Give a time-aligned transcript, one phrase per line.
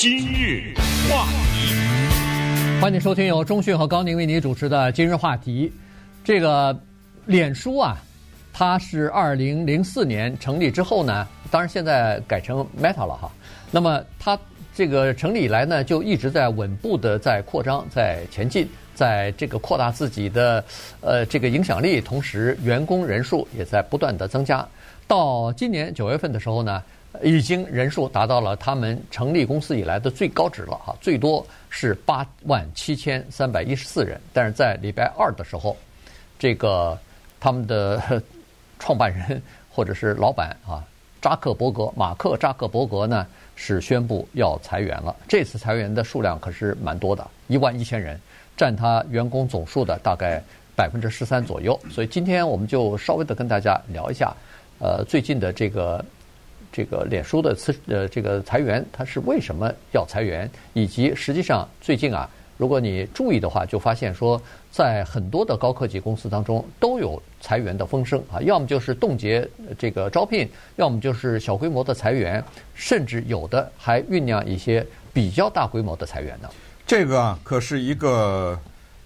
[0.00, 0.72] 今日
[1.10, 5.70] 话题，欢迎收听由中讯和高宁为您主持的今日话题。
[6.24, 6.74] 这个
[7.26, 7.98] 脸书啊，
[8.50, 13.30] 它是二零零四年成立之后呢，当然现在改成 Meta 了哈。
[13.70, 14.38] 那么它
[14.74, 20.64] 这个成立以来呢，就一直在稳步的在扩张，在前进，在这个扩大自己的
[21.02, 24.66] 呃这个影响力，同时员工人数也在不断的增加。
[25.10, 26.80] 到今年九月份的时候呢。
[27.24, 34.18] 已经人数达到了他们成立公司以来的最高值了哈，最多是八万七千三百一十四人。
[34.32, 35.76] 但是在礼拜二的时候，
[36.38, 36.96] 这个
[37.40, 38.22] 他们的
[38.78, 40.84] 创办人或者是老板啊，
[41.20, 45.16] 扎克伯格，马克扎克伯格呢是宣布要裁员了。
[45.26, 48.20] 这次裁员的数量可是蛮多的，一万一千人，
[48.56, 50.40] 占他员工总数的大概
[50.76, 51.76] 百分之十三左右。
[51.90, 54.32] 所以今天我们就稍微的跟大家聊一下，
[54.80, 56.04] 呃，最近的这个。
[56.72, 60.48] 这个脸书的辞呃这个裁员，它是为什么要裁员？
[60.72, 64.40] 以及实际上最近啊，如果你注意的话，就发现说，
[64.70, 69.44] 在很多的高科技公司当中都有裁员的风声啊，要么就是冻结
[69.76, 72.40] 这个招聘，要么就是小规模的裁员，
[72.76, 76.48] 甚至有的还酝酿一些比较大规模的裁员呢。
[76.86, 78.56] 这个啊，可是一个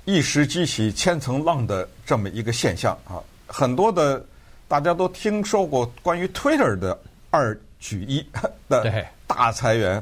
[0.04, 4.22] 一石激起千层浪的这么一个现象啊，很多的
[4.68, 6.98] 大家都听说过关于 Twitter 的。
[7.36, 8.24] 二举一
[8.70, 10.00] 的大裁员，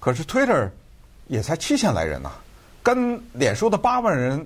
[0.00, 0.68] 可是 Twitter
[1.28, 2.32] 也才七千来人呐，
[2.82, 4.44] 跟脸书的八万人，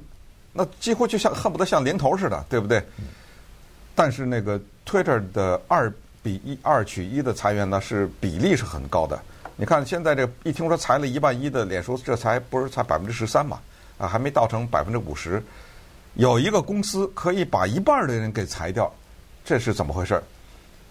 [0.53, 2.85] 那几乎就像恨不得像零头似的，对不对？
[3.95, 5.91] 但是那个 Twitter 的二
[6.23, 9.19] 比一二取一的裁员呢，是比例是很高的。
[9.57, 13.59] 你看现在这一听说裁了一万一的脸书，这才不是才百分之十三嘛，
[13.97, 15.43] 啊，还没到成百分之五十。
[16.17, 18.93] 有一个公司可以把一半的人给裁掉，
[19.47, 20.21] 这是怎么回事？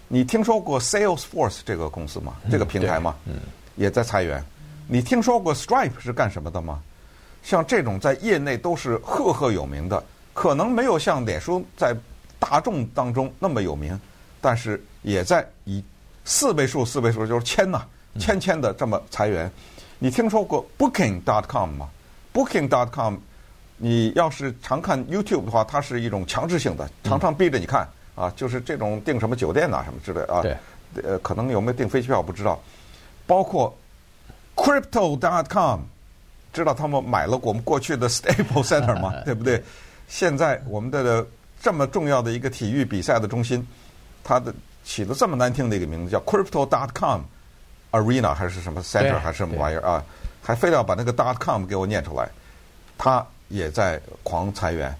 [0.08, 2.38] 你听说过 Salesforce 这个公司吗？
[2.50, 3.14] 这个平台吗？
[3.26, 3.34] 嗯，
[3.76, 4.42] 也在裁员。
[4.88, 6.80] 你听说过 Stripe 是干什么的吗？
[7.44, 10.02] 像这种在业内都是赫赫有名的，
[10.34, 11.94] 可能没有像脸书在
[12.40, 14.00] 大众当中那么有名，
[14.40, 15.84] 但是也在以
[16.24, 17.86] 四位数、四位数就是千呐、
[18.18, 19.52] 千千的这么裁员。
[20.00, 21.90] 你听说过 Booking.com 吗
[22.34, 23.16] ？Booking.com，
[23.76, 27.86] 你要是常看 YouTube 的话，它是一种强制性的，常常逼着你看。
[28.16, 30.42] 啊，就是这种订什么酒店呐、啊，什么之类啊。
[30.42, 30.56] 对。
[31.04, 32.58] 呃，可能有没有订飞机票不知道。
[33.28, 33.76] 包括
[34.56, 35.82] Crypto.com，
[36.54, 39.14] 知道他们买了我们过去的 Staples Center 吗？
[39.26, 39.62] 对不对？
[40.08, 41.26] 现在我们的
[41.62, 43.68] 这么重要的一个体育比赛的中心，
[44.24, 44.54] 它的
[44.86, 47.22] 起了这么难听的一个名字，叫 Crypto.com
[47.92, 50.04] Arena 还是什么 Center 还是什么玩意儿啊？
[50.42, 52.30] 还非要把那个 .com 给我念出来。
[52.98, 54.96] 他也在狂裁员。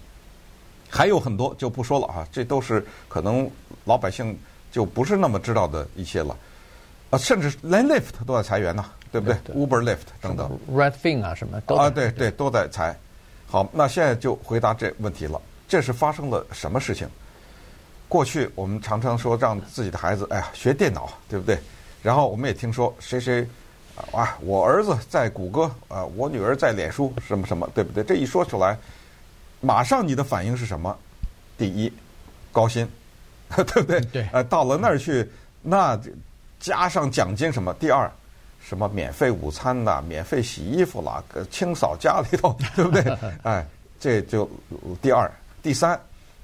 [0.88, 3.50] 还有很多就不说了啊，这都是可能
[3.84, 4.38] 老百姓
[4.70, 6.36] 就不是那么知道的一些了，
[7.10, 12.96] 啊，甚至连 Lyft 都在裁员呢，对不对，对，对？Uber、Lyft 等等，Redfin 啊什么都啊，对对都在裁。
[13.48, 17.08] 好，那现在就回答这问题了，这是发生了什么事情？
[18.08, 21.58] 过去我们常常说让自己的孩子哎呀学电脑，对不对？
[22.02, 23.46] 然后我们也听说谁谁
[24.12, 28.04] 啊，我儿子在谷歌啊，我女儿在脸书，什么什么，对不对？
[28.04, 28.76] 这一说出来。
[29.66, 30.96] 马上你的反应是什么？
[31.58, 31.92] 第一，
[32.52, 32.88] 高薪，
[33.50, 34.00] 对不对？
[34.12, 34.28] 对。
[34.32, 35.28] 呃，到了那儿去，
[35.60, 35.98] 那
[36.60, 37.74] 加上奖金什么？
[37.74, 38.08] 第二，
[38.62, 43.18] 什么免费午餐呐，免费洗衣服啦，清扫家里头， 对不对？
[43.42, 43.66] 哎，
[43.98, 44.48] 这就
[45.02, 45.28] 第二。
[45.64, 45.98] 第三，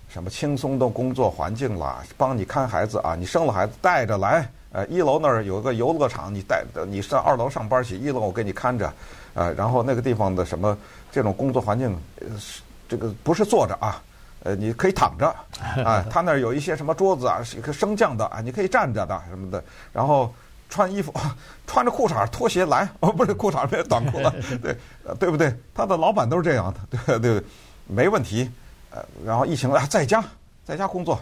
[0.08, 8.92] 什么轻松的工作环境啦，帮你看孩子啊，你生了孩子带着来，呃，一楼那儿有个游乐场，你带着你上二楼上班去，一楼我给你看着，
[9.34, 10.76] 呃，然后那个地方的什么
[11.12, 11.96] 这种工作环境
[12.36, 12.60] 是。
[12.92, 14.02] 这个不是坐着啊，
[14.42, 15.34] 呃，你可以躺着
[15.82, 16.04] 啊。
[16.10, 19.64] 他那儿有一些什么桌子啊，是一个升降的啊，你可以站着的什么的。
[19.94, 20.30] 然后
[20.68, 21.10] 穿衣服，
[21.66, 24.30] 穿着裤衩拖鞋来， 哦，不是裤衩变短裤了，
[24.62, 24.76] 对，
[25.18, 25.56] 对不对？
[25.74, 27.46] 他的老板都是这样的，对对对，
[27.86, 28.50] 没问题。
[28.90, 30.22] 呃，然后疫情啊，在家
[30.66, 31.18] 在家工作，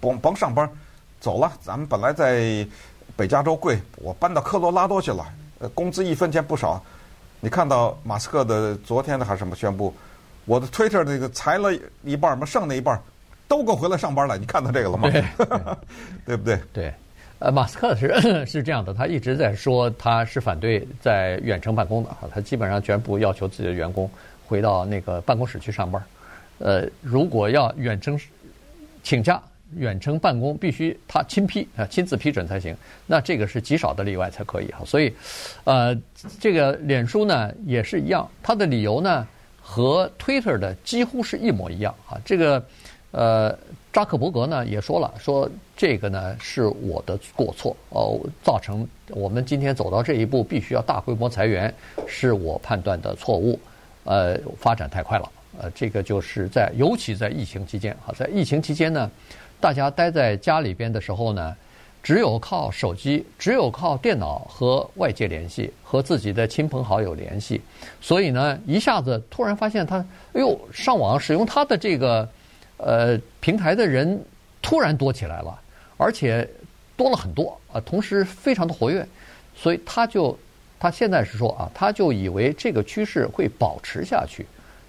[0.00, 0.70] 甭甭上班，
[1.20, 1.50] 走了。
[1.60, 2.64] 咱们本来在
[3.16, 5.26] 北加州贵，我搬到科罗拉多去了，
[5.58, 6.80] 呃，工资一分钱不少。
[7.40, 9.92] 你看到马斯克的昨天的还是什么宣布？
[10.44, 11.70] 我的 Twitter 那个裁了
[12.02, 13.00] 一半嘛，剩那一半
[13.46, 14.36] 都给我回来上班了。
[14.36, 15.08] 你看到这个了吗？
[15.10, 15.24] 对，
[16.26, 16.60] 对不对？
[16.72, 16.94] 对，
[17.38, 24.10] 呃，马斯克是是这样的，他一直在说他是反对在远程办公的，他基本上全部要求自己的员工
[24.46, 26.02] 回到那个办公室去上班。
[26.58, 28.18] 呃，如果要远程
[29.02, 29.40] 请假、
[29.76, 32.76] 远程办公，必须他亲批啊，亲自批准才行。
[33.06, 34.84] 那这个是极少的例外才可以哈。
[34.84, 35.14] 所以，
[35.64, 35.96] 呃，
[36.40, 39.24] 这个脸书呢也是一样，他的理由呢。
[39.62, 42.62] 和 Twitter 的几乎是一模一样啊，这个
[43.12, 43.56] 呃
[43.92, 51.72] 扎克伯格呢也说了，说这个呢是我的过错哦，造成我们今天走到这一步，必须要大规模裁员，
[52.06, 53.58] 是我判断的错误。
[54.04, 55.30] 呃，发展太快了，
[55.60, 59.08] 呃，这个就是在尤其在疫情期间啊，在疫情期间呢，
[59.60, 61.56] 大家待在家里边的时候呢，
[62.02, 67.60] 只有靠手机，只有靠电脑和外界联系，和自己的亲朋好友联系，
[68.00, 69.98] 所以呢，一下子突然发现他，
[70.32, 72.28] 哎呦，上网使用他的这个。
[72.78, 74.20] 呃，平台的人
[74.60, 75.56] 突然多起来了，
[75.96, 76.48] 而且
[76.96, 79.06] 多了很多啊，同时非常的活跃，
[79.54, 80.36] 所以他就
[80.80, 84.44] 他现在是说啊，他就以为这个趋势会保持下去，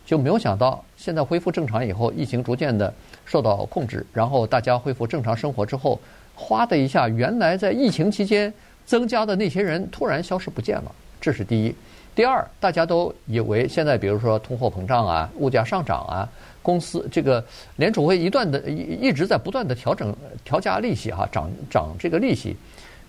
[0.07, 2.91] 就没有想到现在恢复正常以后，疫情逐渐的
[3.25, 6.01] 受到控制，然后大家恢复正常生活之后，
[6.35, 8.53] 哗的一下，原来在疫情期间
[8.85, 10.91] 增加的那些人突然消失不见了，
[11.21, 11.75] 这是第一。
[12.15, 16.29] 第二，大家都以为现在比如说通货膨胀啊，物价上涨啊。
[16.61, 17.43] 公司这个
[17.75, 20.15] 联储会一段的一一直在不断的调整
[20.45, 22.55] 调价利息哈，涨涨这个利息，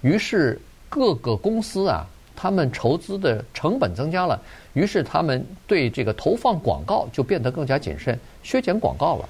[0.01, 2.05] 于是各个公司啊，
[2.35, 4.43] 他们筹资的成本增加了，
[4.73, 9.29] 于是他们对这个投放广告就变得更加谨慎，削减广告了。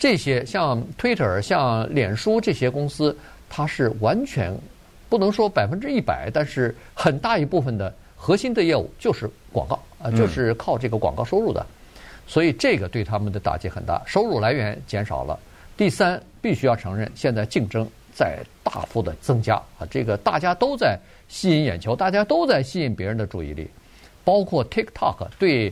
[0.00, 3.14] 这些像 Twitter、像脸书这些公司，
[3.50, 4.56] 它是完全
[5.10, 11.64] 不能说百分之一百，但是很大一部分的核心的业务就是广告啊，就是靠这个广告收入的。
[12.26, 15.38] 所以这个对他们的打击很大，收入来源减少了。
[15.76, 20.98] 第三，必须要承认，现在竞争在大幅的增加啊，这个大家都在
[21.28, 23.68] 吸引眼球，大家都在吸引别人的注意力，
[24.24, 25.70] 包括 TikTok 对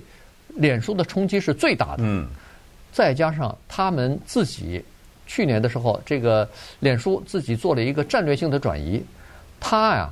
[0.57, 2.03] 脸书的冲击是最大的。
[2.05, 2.29] 嗯。
[2.93, 4.85] 再加上他们自己
[5.27, 6.49] 去年的时候，这个
[6.81, 9.03] 脸书自己做了一个战略性的转移，
[9.61, 10.11] 他呀。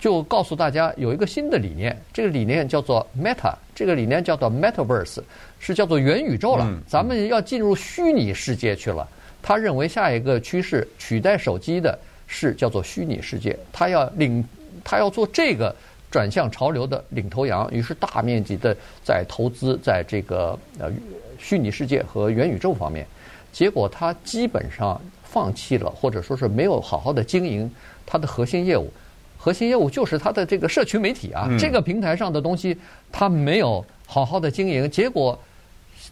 [0.00, 5.22] 就告诉大家有一个新的理念，这个理念叫做 Meta，这个理念叫做 Metaverse，
[5.60, 6.68] 是叫做元宇宙了。
[6.88, 9.08] 咱们要进入虚拟世界去了。
[9.40, 11.96] 他认为下一个趋势取代手机的
[12.26, 14.44] 是叫做虚拟世界，他要领，
[14.82, 15.72] 他要做这个
[16.10, 20.90] 转向潮流的领头羊，于是大面积的在投资在这个呃
[21.42, 23.04] 虚拟世界和元宇宙方面，
[23.52, 27.68] 结果他基本上放弃了，或者说是没有好好的经营
[28.06, 28.90] 他的核心业务。
[29.36, 32.78] 核心业务就是他的这个社群媒体啊，这个平台上的东西，
[33.10, 35.36] 他没有好好的经营，结果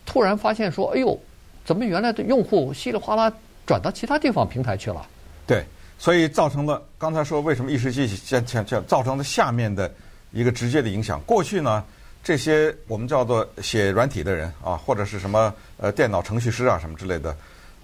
[0.05, 1.17] 突然发现说，哎呦，
[1.65, 3.33] 怎么原来的用户稀里哗啦
[3.65, 5.07] 转到其他地方平台去了？
[5.47, 5.65] 对，
[5.97, 9.89] 所以造成了刚才说为什么一时期先先先造成了下面的
[10.33, 11.21] 一个直接的影响。
[11.25, 11.85] 过去呢，
[12.23, 17.35] 这些我们叫做写软体的人啊，或者是什么呃电脑程序师啊什么之类的。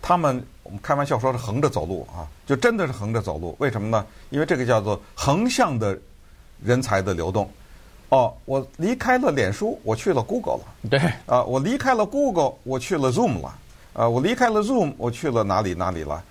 [0.02, 3.56] 他们我们开玩笑说是横着走路啊，就真的是横着走路。
[3.58, 4.06] 为什么呢？
[4.30, 5.98] 因为这个叫做横向的
[6.62, 7.50] 人才的流动。
[8.10, 10.64] 哦，我离开了脸书，我去了 Google 了。
[10.88, 11.00] 对。
[11.26, 13.58] 啊，我离开了 Google，我去了 Zoom 了。
[13.94, 16.22] 啊，我离开了 Zoom，我去了哪里哪里了？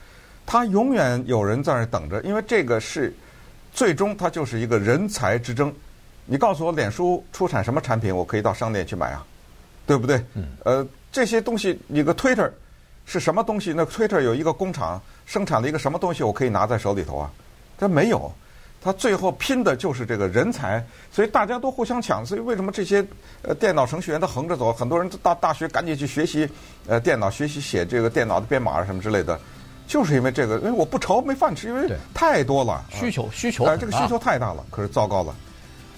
[0.45, 3.13] 他永远有人在那儿等着，因为这个是
[3.73, 5.73] 最终它就是一个人才之争。
[6.25, 9.25] 你告诉我，脸书出产什么产品，我可以到商店去买啊，
[9.85, 10.23] 对不对？
[10.33, 10.47] 嗯。
[10.63, 12.51] 呃，这些东西，你个 Twitter。
[13.07, 13.71] 是什么东西？
[13.71, 16.23] 那 Twitter 有一个工厂生产了一个什么东西？
[16.23, 17.29] 我可以拿在手里头啊？
[17.77, 18.33] 它没有，
[18.81, 22.25] 它最后拼的就是这个人才，所以大家都互相抢。
[22.25, 23.05] 所以为什么这些
[23.43, 24.73] 呃电脑程序员都横着走？
[24.73, 26.49] 很多人到大学赶紧去学习
[26.87, 29.39] 呃电脑，学习写这个电脑的编码什么之类的，
[29.85, 34.65] 就是因为这个，因为我不愁没饭吃，因为太多了需求需求，哎，这个需求太大了。
[34.71, 35.35] 可是糟糕了，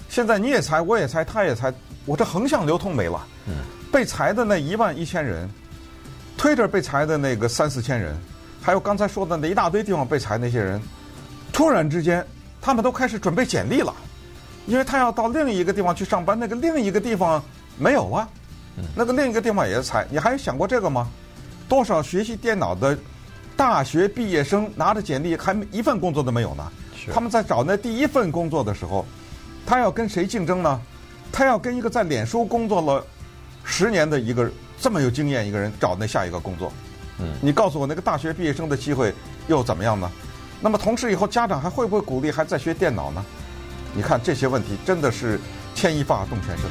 [0.08, 1.72] 现在你也裁，我也裁，他也裁，
[2.04, 3.26] 我这横向流通没了。
[3.46, 3.54] 嗯，
[3.92, 5.48] 被裁的那一万一千人。
[6.38, 8.16] Twitter 被裁的那个三四千人，
[8.62, 10.80] 还有刚才说的那一大堆地方被裁那些人，
[11.52, 12.24] 突然之间，
[12.60, 13.92] 他们都开始准备简历了，
[14.64, 17.42] 因为他要到另一个地方去上班，那个另一个地方
[17.76, 18.28] 没有啊，
[18.94, 20.06] 那个另一个地方也是裁。
[20.10, 21.08] 你还想过这个吗？
[21.68, 22.96] 多少学习电脑的
[23.56, 26.70] 大学毕业生拿着简历，还一份工作都没有呢？
[27.12, 29.04] 他们在找那第一份工作的时候，
[29.68, 30.80] 他要跟谁竞争呢？
[31.30, 33.04] 他要跟一个在脸书工作了
[33.62, 34.50] 十年的一个。
[34.80, 36.72] 这么有经验一个人找那下一个工作，
[37.18, 39.12] 嗯，你告诉我那个大学毕业生的机会
[39.48, 40.08] 又怎么样呢？
[40.60, 43.22] 那么同时以后家长还会不会鼓励还在学电脑呢？
[43.92, 45.38] 你看这些问题真的是
[45.74, 46.70] 牵一发动全身。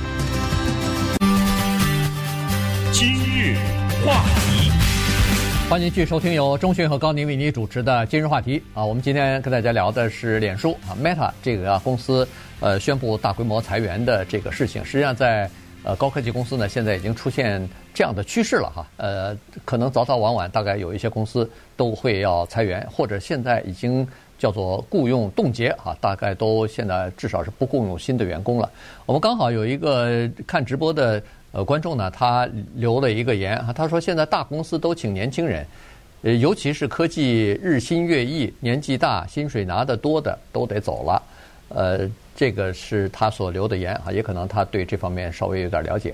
[2.94, 3.58] 今日
[4.06, 4.72] 话题，
[5.70, 8.84] 欢迎继续收听由钟迅和高宁为您主持的今日话题啊。
[8.84, 12.26] 我们今天跟大家聊的是脸书啊，Meta 这个公司
[12.60, 15.50] 呃宣布大规模裁员的这个事情，实际上在。
[15.84, 18.86] 呃，高科技公司呢，现在已经出现这样的趋势了哈。
[18.98, 24.06] 呃，可能早早晚晚，大概有一些公司都会要裁员，或者现在已经
[24.38, 28.70] 叫做雇佣冻结哈，大概都现在至少是不雇佣新的员工了。
[29.06, 31.24] 我们刚好有一个看直播的
[31.54, 35.66] 呃观众呢，他留了一个言啊，他说现在大公司都请年轻人，
[36.24, 41.24] 呃，尤其是科技日新月异，年纪大、薪水拿得多的都得走了。
[41.70, 46.14] 呃，这个是他所留的言啊，也可能他对这方面稍微有点了解。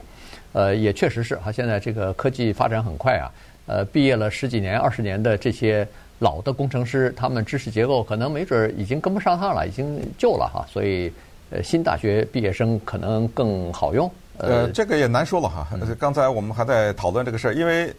[0.53, 3.31] 呃，也确实是哈，现在这个科技发展很快啊。
[3.65, 5.87] 呃，毕业了十几年、二十年的这些
[6.19, 10.65] 老的工程师，他们知识结构可能没准已经跟不上趟了，已经旧了哈。
[10.69, 11.11] 所以，
[11.49, 14.11] 呃，新大学毕业生可能更好用。
[14.37, 15.67] 呃，这个也难说了哈。
[15.99, 17.93] 刚才我们还在讨论这个事儿，因为。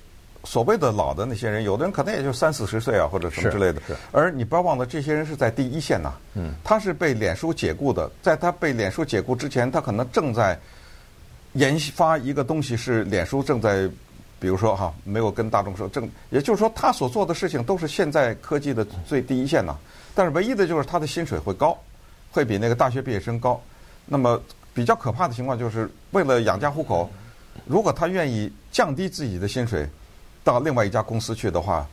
[0.44, 3.80] 所谓的老的那些人，有的人可能也就三四十岁啊，或者什么之类的。
[4.12, 6.12] 而你不要忘了，这些人是在第一线呐。
[6.34, 6.54] 嗯。
[6.62, 10.58] 他是被脸书解雇的，在他被脸书解雇之前，他可能正在
[11.54, 13.88] 研发一个东西，是脸书正在，
[14.38, 19.74] 比如说哈，没有跟大众说，正，也就是说，他所做的事情都是现在科技的最第一线呐。
[20.14, 21.74] 但是唯一的就是他的薪水会高，
[22.30, 23.58] 会比那个大学毕业生高。
[24.04, 24.38] 那么
[24.74, 27.10] 比较可怕的情况就是，为了养家糊口，
[27.64, 29.88] 如果他愿意降低自己的薪水。
[30.44, 31.84] 到另外一家公司去的话，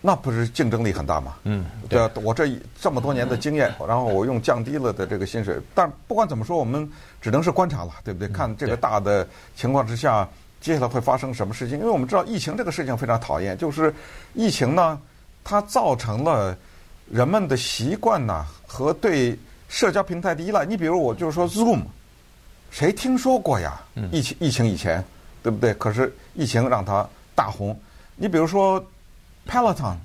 [0.00, 1.36] 那不是竞争力很大吗？
[1.44, 8.28] 嗯，对啊，我这这么多年的经验，然后我用降低了的这个薪水，但不管怎么说，我们只能是观察了，对不对？
[8.28, 10.28] 看这个大的情况之下，
[10.60, 11.78] 接下来会发生什么事情？
[11.78, 13.94] 因为我们知道疫情这个事情非常讨厌，就是
[14.34, 14.98] 疫情呢，
[15.44, 16.56] 它造成了
[17.10, 20.64] 人们的习惯呐和对社交平台的依赖。
[20.64, 21.82] 你比如我就是说 Zoom，
[22.70, 23.80] 谁听说过呀？
[24.10, 25.04] 疫情疫情以前，
[25.44, 25.72] 对不对？
[25.74, 27.08] 可是疫情让它。
[27.34, 27.78] 大红，
[28.16, 28.84] 你比如说
[29.48, 29.96] ，Peloton，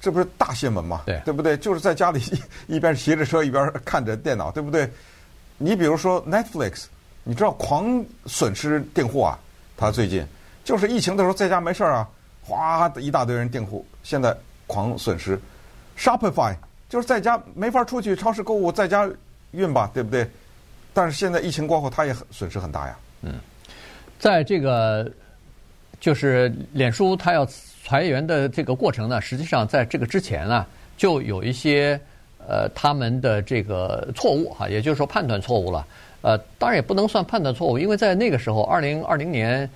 [0.00, 1.02] 这不是大新闻吗？
[1.06, 1.56] 对，对不对？
[1.56, 2.22] 就是在家里
[2.66, 4.90] 一边骑着车一边看着电脑，对不对？
[5.58, 6.84] 你比如说 Netflix，
[7.24, 9.38] 你知道狂损失订户啊？
[9.76, 10.26] 他最近
[10.64, 12.08] 就是疫情的时候在家没事儿啊，
[12.42, 14.36] 哗一大堆人订户，现在
[14.66, 15.38] 狂损失。
[15.98, 16.54] Shopify
[16.88, 19.08] 就是在家没法出去超市购物，在家
[19.52, 20.28] 运吧，对不对？
[20.92, 22.96] 但是现在疫情过后，他也很损失很大呀。
[23.22, 23.34] 嗯，
[24.18, 25.10] 在这个。
[26.00, 27.46] 就是脸书它要
[27.84, 30.66] 裁员的这个过程呢，实际上在这个之前啊，
[30.96, 32.00] 就有一些
[32.38, 35.86] 呃他们的这个错误哈，也就是说判断错误了。
[36.22, 39.68] 呃，当然也不能算判断错误，因为在那个时候，二零二零年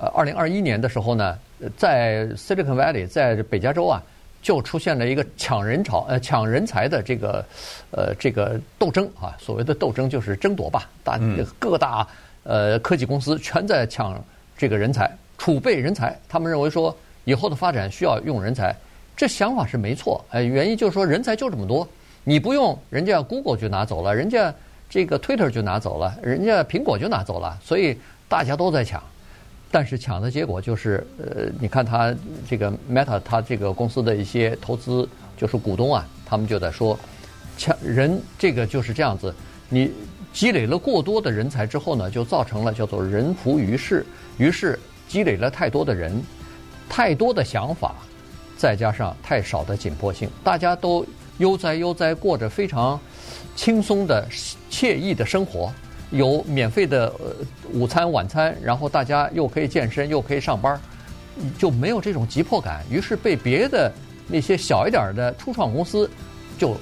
[0.00, 1.38] 呃二零二一年的时候呢，
[1.76, 4.02] 在 Silicon Valley，在北加州啊，
[4.40, 7.44] 就出现了一个抢人潮呃抢人才的这个
[7.90, 11.20] 呃这个斗争啊，所谓的斗争就是争夺吧，大
[11.58, 12.06] 各大
[12.44, 14.22] 呃科技公司全在抢
[14.56, 15.10] 这个人才。
[15.40, 16.94] 储备人才，他们认为说
[17.24, 18.76] 以后的发展需要用人才，
[19.16, 20.22] 这想法是没错。
[20.28, 21.88] 哎，原因就是说人才就这么多，
[22.24, 24.54] 你不用，人家 Google 就拿走了，人家
[24.86, 27.96] 这个 Twitter 就拿走了，人家苹果就拿走了，所以
[28.28, 29.02] 大家都在抢。
[29.70, 32.14] 但是抢的结果就是，呃，你看他
[32.46, 36.98] 这个 Meta，他这个公司的一些投资就是股东啊，他们就在说，
[37.56, 39.34] 抢人这个就是这样子，
[39.70, 39.90] 你
[40.34, 44.04] 积累了过多的人才之后呢，就造成了叫做人浮于事，
[44.36, 44.78] 于是。
[45.10, 46.22] 积累了太多的人，
[46.88, 47.96] 太多的想法，
[48.56, 51.04] 再加上太少的紧迫性，大家都
[51.38, 52.98] 悠哉悠哉过着非常
[53.56, 54.24] 轻松的
[54.70, 55.72] 惬意的生活，
[56.12, 57.12] 有免费的
[57.72, 60.80] 午餐晚餐，然后大家又可以健身又可以上班，
[61.58, 62.84] 就没有这种急迫感。
[62.88, 63.92] 于是被别的
[64.28, 66.08] 那些小一点的初创公司
[66.56, 66.76] 就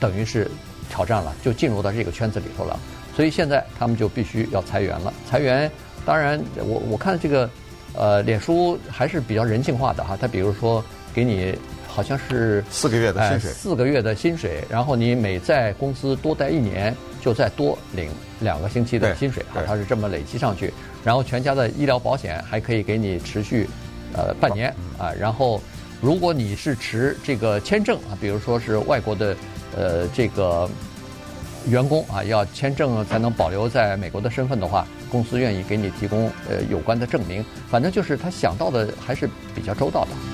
[0.00, 0.50] 等于是
[0.88, 2.80] 挑战了，就进入到这个圈子里头了。
[3.14, 5.12] 所以现在他们就必须要裁员了。
[5.28, 5.70] 裁员，
[6.06, 7.50] 当然我我看这个。
[7.96, 10.84] 呃，脸书还是比较人性化的哈，它比如说
[11.14, 18.10] 给你好像是四个月的薪水，呃，四个月的薪水，然后你每在公司多待一年，就再多领
[18.40, 20.72] 两个星期的薪水啊，它是这么累积上去，
[21.04, 23.68] 然后全家的医疗保险还可以给你持续
[24.12, 25.60] 呃半年啊，然后
[26.00, 29.36] 如果你是持这个签证啊，比如说是外国的
[29.76, 30.68] 呃这个。
[31.66, 37.44] 员工啊，要签证才能保留在美国的身份的话，公司愿意给你提供呃有关的证明。
[37.70, 40.33] 反正就是他想到的还是比较周到的。